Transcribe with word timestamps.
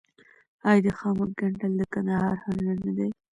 آیا 0.69 0.81
د 0.85 0.87
خامک 0.97 1.29
ګنډل 1.39 1.73
د 1.77 1.81
کندهار 1.93 2.35
هنر 2.45 2.75
نه 2.85 2.91
دی؟ 2.97 3.09